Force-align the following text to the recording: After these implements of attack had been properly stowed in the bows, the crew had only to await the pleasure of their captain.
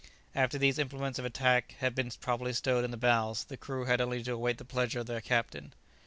After 0.33 0.57
these 0.57 0.79
implements 0.79 1.19
of 1.19 1.25
attack 1.25 1.75
had 1.77 1.93
been 1.93 2.09
properly 2.19 2.53
stowed 2.53 2.83
in 2.83 2.89
the 2.89 2.97
bows, 2.97 3.43
the 3.43 3.55
crew 3.55 3.85
had 3.85 4.01
only 4.01 4.23
to 4.23 4.31
await 4.33 4.57
the 4.57 4.65
pleasure 4.65 5.01
of 5.01 5.05
their 5.05 5.21
captain. 5.21 5.75